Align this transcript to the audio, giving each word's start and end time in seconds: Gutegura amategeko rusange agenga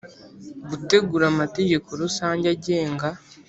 Gutegura 0.69 1.25
amategeko 1.33 1.87
rusange 2.01 2.45
agenga 2.55 3.07